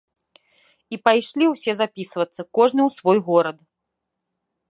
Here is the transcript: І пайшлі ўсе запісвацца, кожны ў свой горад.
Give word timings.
І 0.95 0.97
пайшлі 1.07 1.45
ўсе 1.49 1.71
запісвацца, 1.81 2.41
кожны 2.59 2.81
ў 2.87 3.01
свой 3.01 3.19
горад. 3.27 3.57